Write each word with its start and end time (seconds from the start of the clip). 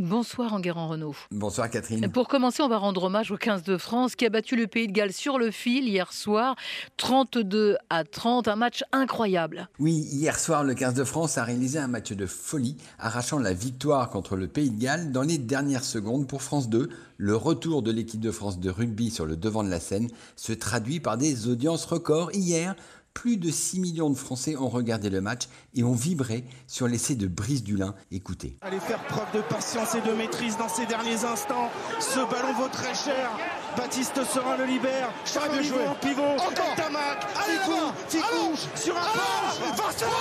Bonsoir 0.00 0.52
Enguerrand 0.52 0.88
Renault. 0.88 1.14
Bonsoir 1.30 1.70
Catherine. 1.70 2.10
Pour 2.10 2.26
commencer, 2.26 2.62
on 2.62 2.68
va 2.68 2.78
rendre 2.78 3.04
hommage 3.04 3.30
au 3.30 3.36
15 3.36 3.62
de 3.62 3.76
France 3.76 4.16
qui 4.16 4.26
a 4.26 4.28
battu 4.28 4.56
le 4.56 4.66
Pays 4.66 4.88
de 4.88 4.92
Galles 4.92 5.12
sur 5.12 5.38
le 5.38 5.52
fil 5.52 5.88
hier 5.88 6.12
soir, 6.12 6.56
32 6.96 7.76
à 7.90 8.02
30, 8.02 8.48
un 8.48 8.56
match 8.56 8.82
incroyable. 8.90 9.68
Oui, 9.78 9.92
hier 9.92 10.38
soir, 10.38 10.64
le 10.64 10.74
15 10.74 10.94
de 10.94 11.04
France 11.04 11.38
a 11.38 11.44
réalisé 11.44 11.78
un 11.78 11.86
match 11.86 12.12
de 12.12 12.26
folie, 12.26 12.76
arrachant 12.98 13.38
la 13.38 13.52
victoire 13.52 14.10
contre 14.10 14.34
le 14.34 14.48
Pays 14.48 14.70
de 14.70 14.80
Galles 14.80 15.12
dans 15.12 15.22
les 15.22 15.38
dernières 15.38 15.84
secondes 15.84 16.26
pour 16.26 16.42
France 16.42 16.68
2. 16.68 16.88
Le 17.16 17.36
retour 17.36 17.82
de 17.82 17.92
l'équipe 17.92 18.20
de 18.20 18.32
France 18.32 18.58
de 18.58 18.70
rugby 18.70 19.10
sur 19.10 19.26
le 19.26 19.36
devant 19.36 19.62
de 19.62 19.70
la 19.70 19.78
scène 19.78 20.08
se 20.34 20.52
traduit 20.52 20.98
par 20.98 21.16
des 21.16 21.46
audiences 21.46 21.84
records. 21.84 22.32
Hier, 22.34 22.74
plus 23.14 23.36
de 23.36 23.50
6 23.50 23.80
millions 23.80 24.10
de 24.10 24.16
Français 24.16 24.56
ont 24.56 24.68
regardé 24.68 25.08
le 25.08 25.20
match 25.20 25.44
et 25.74 25.84
ont 25.84 25.94
vibré 25.94 26.44
sur 26.66 26.88
l'essai 26.88 27.14
de 27.14 27.26
Brice 27.26 27.62
Dulin. 27.62 27.94
Écoutez. 28.10 28.56
Allez 28.60 28.80
faire 28.80 29.02
preuve 29.06 29.30
de 29.32 29.40
patience 29.40 29.94
et 29.94 30.00
de 30.00 30.12
maîtrise 30.12 30.58
dans 30.58 30.68
ces 30.68 30.84
derniers 30.84 31.24
instants. 31.24 31.70
Ce 32.00 32.18
ballon 32.30 32.52
vaut 32.58 32.68
très 32.68 32.94
cher. 32.94 33.30
Baptiste 33.76 34.22
Serin 34.24 34.56
le 34.58 34.64
libère. 34.66 35.10
Charles 35.24 35.56
de 35.56 35.62
jouer 35.62 35.86
en 35.86 35.94
pivot. 35.94 36.22
Encore. 36.22 36.74
Tamac. 36.76 37.26
Ficou. 37.30 37.92
Ficou. 38.08 38.56
Sur 38.74 38.96
un. 38.96 39.00
Pour 39.00 39.88
Dulin. 39.88 40.14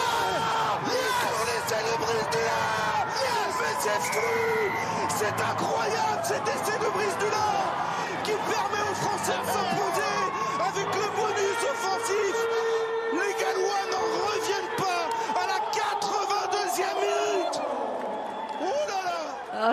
Mais 0.86 1.14
c'est 3.82 4.02
fou. 4.12 4.20
C'est 5.10 5.44
incroyable 5.44 6.22
cet 6.24 6.42
essai 6.48 6.78
de 6.80 6.92
Brice 6.94 7.18
Dulin 7.20 7.84
qui 8.24 8.32
permet 8.32 8.84
aux 8.90 8.96
Français 8.96 9.34
de 9.34 9.73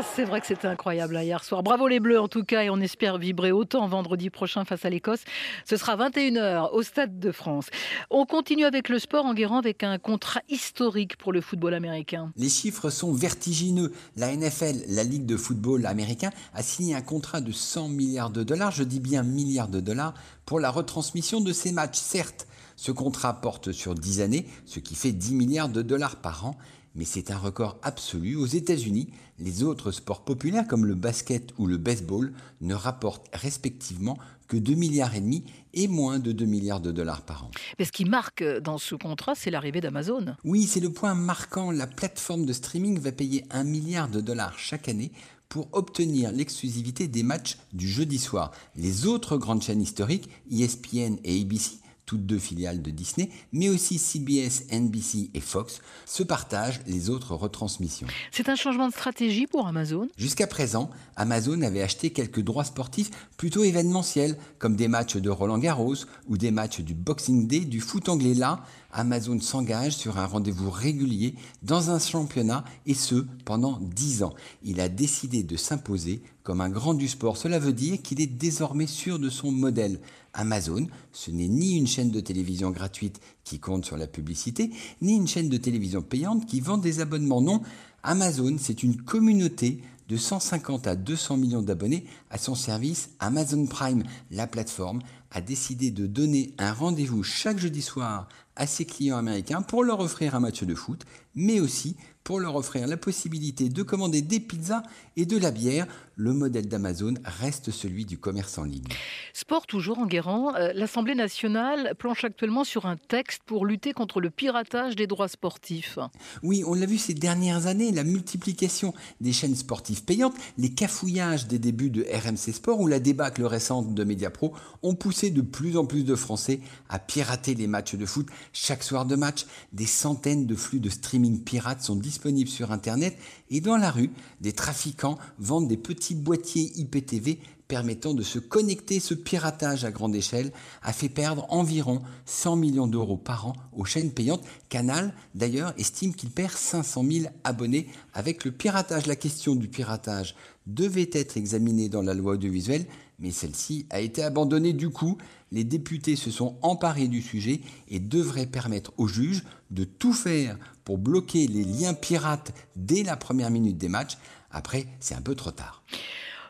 C'est 0.02 0.24
vrai 0.24 0.40
que 0.40 0.46
c'était 0.46 0.66
incroyable 0.66 1.16
hein, 1.16 1.22
hier 1.22 1.44
soir. 1.44 1.62
Bravo 1.62 1.86
les 1.86 2.00
Bleus 2.00 2.20
en 2.20 2.28
tout 2.28 2.44
cas 2.44 2.62
et 2.62 2.70
on 2.70 2.80
espère 2.80 3.18
vibrer 3.18 3.52
autant 3.52 3.86
vendredi 3.86 4.30
prochain 4.30 4.64
face 4.64 4.84
à 4.84 4.90
l'Écosse. 4.90 5.20
Ce 5.64 5.76
sera 5.76 5.96
21h 5.96 6.70
au 6.72 6.82
Stade 6.82 7.18
de 7.18 7.32
France. 7.32 7.66
On 8.10 8.24
continue 8.24 8.64
avec 8.64 8.88
le 8.88 8.98
sport 8.98 9.26
en 9.26 9.34
guérant 9.34 9.58
avec 9.58 9.82
un 9.82 9.98
contrat 9.98 10.40
historique 10.48 11.16
pour 11.16 11.32
le 11.32 11.40
football 11.40 11.74
américain. 11.74 12.32
Les 12.36 12.48
chiffres 12.48 12.88
sont 12.88 13.12
vertigineux. 13.12 13.92
La 14.16 14.34
NFL, 14.34 14.84
la 14.88 15.04
Ligue 15.04 15.26
de 15.26 15.36
football 15.36 15.84
américain, 15.86 16.30
a 16.54 16.62
signé 16.62 16.94
un 16.94 17.02
contrat 17.02 17.40
de 17.40 17.52
100 17.52 17.88
milliards 17.88 18.30
de 18.30 18.42
dollars, 18.42 18.70
je 18.70 18.84
dis 18.84 19.00
bien 19.00 19.22
milliards 19.22 19.68
de 19.68 19.80
dollars, 19.80 20.14
pour 20.46 20.60
la 20.60 20.70
retransmission 20.70 21.40
de 21.40 21.52
ces 21.52 21.72
matchs. 21.72 21.98
Certes, 21.98 22.46
ce 22.76 22.92
contrat 22.92 23.34
porte 23.40 23.72
sur 23.72 23.94
10 23.94 24.22
années, 24.22 24.46
ce 24.64 24.80
qui 24.80 24.94
fait 24.94 25.12
10 25.12 25.34
milliards 25.34 25.68
de 25.68 25.82
dollars 25.82 26.16
par 26.16 26.46
an, 26.46 26.56
mais 26.94 27.04
c'est 27.04 27.30
un 27.30 27.38
record 27.38 27.78
absolu. 27.82 28.36
Aux 28.36 28.46
États-Unis, 28.46 29.08
les 29.38 29.62
autres 29.62 29.90
sports 29.90 30.24
populaires 30.24 30.66
comme 30.66 30.86
le 30.86 30.94
basket 30.94 31.52
ou 31.58 31.66
le 31.66 31.76
baseball 31.76 32.32
ne 32.60 32.74
rapportent 32.74 33.28
respectivement 33.32 34.18
que 34.48 34.56
2 34.56 34.74
milliards 34.74 35.14
et 35.14 35.20
demi 35.20 35.44
et 35.74 35.86
moins 35.86 36.18
de 36.18 36.32
2 36.32 36.44
milliards 36.44 36.80
de 36.80 36.90
dollars 36.90 37.22
par 37.22 37.44
an. 37.44 37.50
Mais 37.78 37.84
ce 37.84 37.92
qui 37.92 38.04
marque 38.04 38.42
dans 38.42 38.78
ce 38.78 38.96
contrat, 38.96 39.34
c'est 39.36 39.50
l'arrivée 39.50 39.80
d'Amazon. 39.80 40.34
Oui, 40.44 40.66
c'est 40.66 40.80
le 40.80 40.92
point 40.92 41.14
marquant. 41.14 41.70
La 41.70 41.86
plateforme 41.86 42.46
de 42.46 42.52
streaming 42.52 42.98
va 42.98 43.12
payer 43.12 43.44
1 43.50 43.62
milliard 43.62 44.08
de 44.08 44.20
dollars 44.20 44.58
chaque 44.58 44.88
année 44.88 45.12
pour 45.48 45.68
obtenir 45.72 46.32
l'exclusivité 46.32 47.08
des 47.08 47.22
matchs 47.22 47.58
du 47.72 47.88
jeudi 47.88 48.18
soir. 48.18 48.52
Les 48.76 49.06
autres 49.06 49.36
grandes 49.36 49.62
chaînes 49.62 49.82
historiques, 49.82 50.28
ESPN 50.50 51.16
et 51.24 51.40
ABC, 51.40 51.80
toutes 52.10 52.26
deux 52.26 52.40
filiales 52.40 52.82
de 52.82 52.90
Disney, 52.90 53.30
mais 53.52 53.68
aussi 53.68 53.96
CBS, 53.96 54.64
NBC 54.72 55.30
et 55.32 55.38
Fox, 55.38 55.80
se 56.06 56.24
partagent 56.24 56.80
les 56.88 57.08
autres 57.08 57.36
retransmissions. 57.36 58.08
C'est 58.32 58.48
un 58.48 58.56
changement 58.56 58.88
de 58.88 58.92
stratégie 58.92 59.46
pour 59.46 59.68
Amazon? 59.68 60.08
Jusqu'à 60.16 60.48
présent, 60.48 60.90
Amazon 61.14 61.62
avait 61.62 61.82
acheté 61.82 62.10
quelques 62.10 62.40
droits 62.40 62.64
sportifs 62.64 63.10
plutôt 63.36 63.62
événementiels, 63.62 64.36
comme 64.58 64.74
des 64.74 64.88
matchs 64.88 65.18
de 65.18 65.30
Roland 65.30 65.58
Garros 65.58 65.94
ou 66.26 66.36
des 66.36 66.50
matchs 66.50 66.80
du 66.80 66.94
Boxing 66.94 67.46
Day, 67.46 67.60
du 67.60 67.78
foot 67.78 68.08
anglais. 68.08 68.34
Là, 68.34 68.64
Amazon 68.92 69.40
s'engage 69.40 69.96
sur 69.96 70.18
un 70.18 70.26
rendez-vous 70.26 70.70
régulier 70.70 71.34
dans 71.62 71.90
un 71.90 71.98
championnat 71.98 72.64
et 72.86 72.94
ce 72.94 73.26
pendant 73.44 73.78
10 73.80 74.22
ans. 74.22 74.34
Il 74.62 74.80
a 74.80 74.88
décidé 74.88 75.42
de 75.42 75.56
s'imposer 75.56 76.22
comme 76.42 76.60
un 76.60 76.68
grand 76.68 76.94
du 76.94 77.08
sport. 77.08 77.36
Cela 77.36 77.58
veut 77.58 77.72
dire 77.72 78.02
qu'il 78.02 78.20
est 78.20 78.26
désormais 78.26 78.86
sûr 78.86 79.18
de 79.18 79.28
son 79.28 79.52
modèle. 79.52 80.00
Amazon, 80.32 80.86
ce 81.12 81.30
n'est 81.30 81.48
ni 81.48 81.76
une 81.76 81.86
chaîne 81.86 82.10
de 82.10 82.20
télévision 82.20 82.70
gratuite 82.70 83.20
qui 83.44 83.58
compte 83.58 83.84
sur 83.84 83.96
la 83.96 84.06
publicité, 84.06 84.70
ni 85.02 85.16
une 85.16 85.26
chaîne 85.26 85.48
de 85.48 85.56
télévision 85.56 86.02
payante 86.02 86.46
qui 86.46 86.60
vend 86.60 86.78
des 86.78 87.00
abonnements. 87.00 87.40
Non, 87.40 87.62
Amazon, 88.02 88.56
c'est 88.58 88.82
une 88.82 88.96
communauté 88.96 89.82
de 90.08 90.16
150 90.16 90.88
à 90.88 90.96
200 90.96 91.36
millions 91.36 91.62
d'abonnés 91.62 92.04
à 92.30 92.38
son 92.38 92.56
service 92.56 93.10
Amazon 93.20 93.66
Prime. 93.66 94.02
La 94.32 94.48
plateforme 94.48 95.00
a 95.30 95.40
décidé 95.40 95.92
de 95.92 96.06
donner 96.06 96.52
un 96.58 96.72
rendez-vous 96.72 97.22
chaque 97.22 97.58
jeudi 97.58 97.80
soir 97.80 98.28
à 98.56 98.66
ses 98.66 98.84
clients 98.84 99.16
américains 99.16 99.62
pour 99.62 99.84
leur 99.84 100.00
offrir 100.00 100.34
un 100.34 100.40
match 100.40 100.62
de 100.62 100.74
foot, 100.74 101.04
mais 101.34 101.60
aussi 101.60 101.96
pour 102.24 102.38
leur 102.38 102.54
offrir 102.56 102.86
la 102.86 102.96
possibilité 102.96 103.68
de 103.68 103.82
commander 103.82 104.22
des 104.22 104.40
pizzas 104.40 104.82
et 105.16 105.26
de 105.26 105.38
la 105.38 105.50
bière. 105.50 105.86
Le 106.16 106.34
modèle 106.34 106.68
d'Amazon 106.68 107.14
reste 107.24 107.70
celui 107.70 108.04
du 108.04 108.18
commerce 108.18 108.58
en 108.58 108.64
ligne. 108.64 108.84
Sport 109.32 109.66
toujours 109.66 109.98
en 109.98 110.06
guérant. 110.06 110.54
Euh, 110.54 110.70
L'Assemblée 110.74 111.14
nationale 111.14 111.94
planche 111.98 112.24
actuellement 112.24 112.62
sur 112.62 112.84
un 112.84 112.96
texte 112.96 113.40
pour 113.46 113.64
lutter 113.64 113.94
contre 113.94 114.20
le 114.20 114.28
piratage 114.28 114.96
des 114.96 115.06
droits 115.06 115.28
sportifs. 115.28 115.98
Oui, 116.42 116.62
on 116.66 116.74
l'a 116.74 116.84
vu 116.84 116.98
ces 116.98 117.14
dernières 117.14 117.66
années, 117.66 117.90
la 117.90 118.04
multiplication 118.04 118.92
des 119.22 119.32
chaînes 119.32 119.56
sportives 119.56 120.04
payantes, 120.04 120.34
les 120.58 120.74
cafouillages 120.74 121.46
des 121.46 121.58
débuts 121.58 121.90
de 121.90 122.02
RMC 122.02 122.52
Sport 122.52 122.80
ou 122.80 122.86
la 122.86 123.00
débâcle 123.00 123.44
récente 123.44 123.94
de 123.94 124.04
Mediapro 124.04 124.52
ont 124.82 124.94
poussé 124.94 125.30
de 125.30 125.40
plus 125.40 125.78
en 125.78 125.86
plus 125.86 126.04
de 126.04 126.14
Français 126.14 126.60
à 126.90 126.98
pirater 126.98 127.54
les 127.54 127.66
matchs 127.66 127.94
de 127.94 128.04
foot. 128.04 128.26
Chaque 128.52 128.82
soir 128.82 129.06
de 129.06 129.16
match, 129.16 129.46
des 129.72 129.86
centaines 129.86 130.46
de 130.46 130.54
flux 130.54 130.80
de 130.80 130.90
streaming 130.90 131.42
pirates 131.42 131.82
sont 131.82 131.96
disponibles 131.96 132.50
sur 132.50 132.72
Internet 132.72 133.16
et 133.50 133.60
dans 133.60 133.76
la 133.76 133.90
rue, 133.90 134.10
des 134.40 134.52
trafiquants 134.52 135.18
vendent 135.38 135.68
des 135.68 135.76
petits 135.76 136.14
boîtiers 136.14 136.72
IPTV 136.76 137.38
permettant 137.70 138.14
de 138.14 138.24
se 138.24 138.40
connecter. 138.40 138.98
Ce 138.98 139.14
piratage 139.14 139.84
à 139.84 139.92
grande 139.92 140.16
échelle 140.16 140.50
a 140.82 140.92
fait 140.92 141.08
perdre 141.08 141.46
environ 141.50 142.02
100 142.26 142.56
millions 142.56 142.88
d'euros 142.88 143.16
par 143.16 143.46
an 143.46 143.52
aux 143.72 143.84
chaînes 143.84 144.10
payantes. 144.10 144.42
Canal, 144.68 145.14
d'ailleurs, 145.36 145.72
estime 145.78 146.12
qu'il 146.12 146.30
perd 146.30 146.52
500 146.52 147.04
000 147.08 147.26
abonnés 147.44 147.86
avec 148.12 148.44
le 148.44 148.50
piratage. 148.50 149.06
La 149.06 149.14
question 149.14 149.54
du 149.54 149.68
piratage 149.68 150.34
devait 150.66 151.10
être 151.12 151.36
examinée 151.36 151.88
dans 151.88 152.02
la 152.02 152.12
loi 152.12 152.32
audiovisuelle, 152.32 152.86
mais 153.20 153.30
celle-ci 153.30 153.86
a 153.90 154.00
été 154.00 154.24
abandonnée. 154.24 154.72
Du 154.72 154.90
coup, 154.90 155.16
les 155.52 155.62
députés 155.62 156.16
se 156.16 156.32
sont 156.32 156.56
emparés 156.62 157.06
du 157.06 157.22
sujet 157.22 157.60
et 157.88 158.00
devraient 158.00 158.46
permettre 158.46 158.92
aux 158.98 159.06
juges 159.06 159.44
de 159.70 159.84
tout 159.84 160.12
faire 160.12 160.58
pour 160.82 160.98
bloquer 160.98 161.46
les 161.46 161.62
liens 161.62 161.94
pirates 161.94 162.52
dès 162.74 163.04
la 163.04 163.16
première 163.16 163.52
minute 163.52 163.78
des 163.78 163.88
matchs. 163.88 164.18
Après, 164.50 164.88
c'est 164.98 165.14
un 165.14 165.22
peu 165.22 165.36
trop 165.36 165.52
tard. 165.52 165.84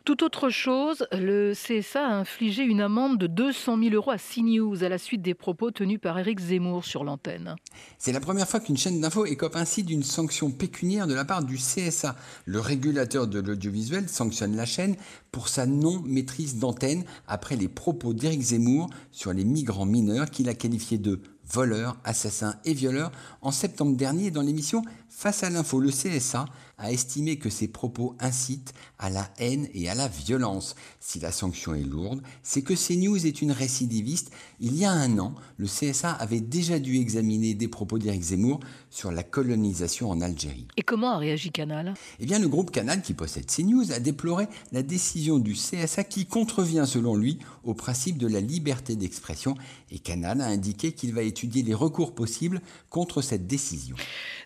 Tout 0.04 0.24
autre 0.24 0.48
chose, 0.48 1.06
le 1.12 1.52
CSA 1.52 2.06
a 2.06 2.14
infligé 2.14 2.62
une 2.62 2.80
amende 2.80 3.18
de 3.18 3.26
200 3.26 3.78
000 3.82 3.94
euros 3.94 4.10
à 4.10 4.16
CNews 4.16 4.82
à 4.82 4.88
la 4.88 4.96
suite 4.96 5.20
des 5.20 5.34
propos 5.34 5.70
tenus 5.70 6.00
par 6.00 6.18
Éric 6.18 6.40
Zemmour 6.40 6.86
sur 6.86 7.04
l'antenne. 7.04 7.56
C'est 7.98 8.12
la 8.12 8.20
première 8.20 8.48
fois 8.48 8.60
qu'une 8.60 8.78
chaîne 8.78 9.00
d'info 9.00 9.26
écope 9.26 9.56
ainsi 9.56 9.82
d'une 9.82 10.02
sanction 10.02 10.50
pécuniaire 10.50 11.06
de 11.06 11.12
la 11.12 11.26
part 11.26 11.44
du 11.44 11.56
CSA. 11.56 12.16
Le 12.46 12.60
régulateur 12.60 13.26
de 13.26 13.40
l'audiovisuel 13.40 14.08
sanctionne 14.08 14.56
la 14.56 14.64
chaîne 14.64 14.96
pour 15.32 15.48
sa 15.48 15.66
non-maîtrise 15.66 16.58
d'antenne 16.58 17.04
après 17.28 17.56
les 17.56 17.68
propos 17.68 18.14
d'Éric 18.14 18.40
Zemmour 18.40 18.88
sur 19.12 19.34
les 19.34 19.44
migrants 19.44 19.86
mineurs 19.86 20.30
qu'il 20.30 20.48
a 20.48 20.54
qualifiés 20.54 20.98
de 20.98 21.20
voleurs, 21.52 21.96
assassins 22.04 22.54
et 22.64 22.74
violeurs 22.74 23.10
en 23.42 23.50
septembre 23.50 23.96
dernier 23.96 24.30
dans 24.30 24.42
l'émission 24.42 24.82
Face 25.10 25.42
à 25.42 25.50
l'info. 25.50 25.80
Le 25.80 25.90
CSA 25.90 26.44
a 26.78 26.92
estimé 26.92 27.36
que 27.36 27.50
ces 27.50 27.68
propos 27.68 28.16
incitent 28.20 28.72
à 28.98 29.10
la 29.10 29.28
haine 29.38 29.68
et 29.74 29.90
à 29.90 29.94
la 29.94 30.08
violence. 30.08 30.76
Si 30.98 31.20
la 31.20 31.32
sanction 31.32 31.74
est 31.74 31.82
lourde, 31.82 32.22
c'est 32.42 32.62
que 32.62 32.74
CNews 32.74 33.26
est 33.26 33.42
une 33.42 33.52
récidiviste. 33.52 34.30
Il 34.60 34.76
y 34.76 34.84
a 34.84 34.92
un 34.92 35.18
an, 35.18 35.34
le 35.58 35.66
CSA 35.66 36.12
avait 36.12 36.40
déjà 36.40 36.78
dû 36.78 36.96
examiner 36.96 37.54
des 37.54 37.68
propos 37.68 37.98
d'Éric 37.98 38.22
Zemmour 38.22 38.60
sur 38.88 39.12
la 39.12 39.22
colonisation 39.22 40.10
en 40.10 40.20
Algérie. 40.20 40.68
Et 40.76 40.82
comment 40.82 41.10
a 41.10 41.18
réagi 41.18 41.50
Canal? 41.50 41.92
Eh 42.18 42.24
bien, 42.24 42.38
le 42.38 42.48
groupe 42.48 42.70
Canal, 42.70 43.02
qui 43.02 43.12
possède 43.12 43.46
CNews, 43.46 43.92
a 43.92 43.98
déploré 44.00 44.46
la 44.72 44.82
décision 44.82 45.38
du 45.38 45.52
CSA 45.52 46.04
qui 46.04 46.26
contrevient, 46.26 46.84
selon 46.86 47.14
lui, 47.16 47.40
au 47.64 47.74
principe 47.74 48.16
de 48.16 48.26
la 48.26 48.40
liberté 48.40 48.96
d'expression. 48.96 49.54
Et 49.90 49.98
Canal 49.98 50.40
a 50.40 50.46
indiqué 50.46 50.92
qu'il 50.92 51.12
va 51.12 51.22
étudier 51.22 51.62
les 51.62 51.74
recours 51.74 52.14
possibles 52.14 52.62
contre 52.88 53.20
cette 53.20 53.46
décision. 53.46 53.96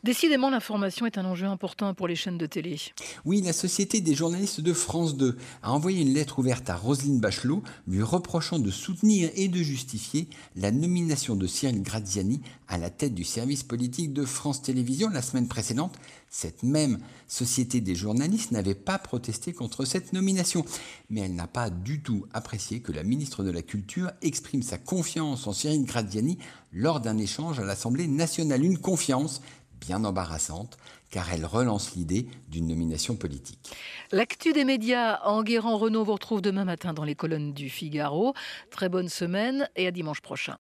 Décidément, 0.02 0.50
l'information 0.54 1.04
est 1.04 1.18
un 1.18 1.24
enjeu 1.24 1.46
important 1.46 1.94
pour 1.94 2.06
les 2.06 2.14
chaînes 2.14 2.38
de 2.38 2.46
télé. 2.46 2.80
Oui, 3.24 3.42
la 3.42 3.52
Société 3.52 4.00
des 4.00 4.14
journalistes 4.14 4.60
de 4.60 4.72
France 4.72 5.16
2 5.16 5.36
a 5.62 5.72
envoyé 5.72 6.00
une 6.02 6.14
lettre 6.14 6.38
ouverte 6.38 6.70
à 6.70 6.76
Roselyne 6.76 7.18
Bachelot 7.18 7.64
lui 7.88 8.02
reprochant 8.02 8.60
de 8.60 8.70
soutenir 8.70 9.30
et 9.34 9.48
de 9.48 9.58
justifier 9.58 10.28
la 10.54 10.70
nomination 10.70 11.34
de 11.34 11.48
Cyril 11.48 11.82
Graziani 11.82 12.40
à 12.68 12.78
la 12.78 12.88
tête 12.88 13.14
du 13.14 13.24
service 13.24 13.64
politique 13.64 14.12
de 14.12 14.24
France 14.24 14.62
Télévisions 14.62 15.10
la 15.10 15.22
semaine 15.22 15.48
précédente. 15.48 15.96
Cette 16.30 16.62
même 16.62 16.98
Société 17.26 17.80
des 17.80 17.96
journalistes 17.96 18.52
n'avait 18.52 18.74
pas 18.74 18.98
protesté 18.98 19.52
contre 19.52 19.84
cette 19.84 20.12
nomination, 20.12 20.64
mais 21.10 21.22
elle 21.22 21.34
n'a 21.34 21.48
pas 21.48 21.70
du 21.70 22.00
tout 22.00 22.26
apprécié 22.32 22.80
que 22.80 22.92
la 22.92 23.02
ministre 23.02 23.42
de 23.42 23.50
la 23.50 23.62
Culture 23.62 24.12
exprime 24.22 24.62
sa 24.62 24.78
confiance 24.78 25.48
en 25.48 25.52
Cyril 25.52 25.84
Graziani 25.84 26.38
lors 26.72 27.00
d'un 27.00 27.18
échange 27.18 27.58
à 27.58 27.64
l'Assemblée 27.64 28.06
nationale. 28.06 28.64
Une 28.64 28.78
confiance 28.78 29.40
bien 29.86 30.04
embarrassante, 30.04 30.76
car 31.10 31.32
elle 31.32 31.46
relance 31.46 31.94
l'idée 31.94 32.26
d'une 32.48 32.66
nomination 32.66 33.16
politique. 33.16 33.72
L'actu 34.12 34.52
des 34.52 34.64
médias, 34.64 35.20
Enguerrand 35.24 35.78
Renault 35.78 36.04
vous 36.04 36.12
retrouve 36.12 36.42
demain 36.42 36.64
matin 36.64 36.92
dans 36.92 37.04
les 37.04 37.14
colonnes 37.14 37.52
du 37.52 37.70
Figaro. 37.70 38.34
Très 38.70 38.88
bonne 38.88 39.08
semaine 39.08 39.68
et 39.76 39.86
à 39.86 39.90
dimanche 39.90 40.20
prochain. 40.20 40.52